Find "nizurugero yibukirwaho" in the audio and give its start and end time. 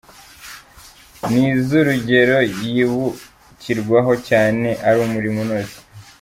1.31-4.13